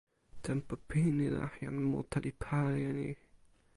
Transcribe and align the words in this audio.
tenpo 0.43 0.73
pini 0.87 1.25
la 1.35 1.45
jan 1.59 1.77
mute 1.89 2.17
li 2.25 2.31
pali 2.43 2.79
e 2.89 2.91
ni. 2.99 3.11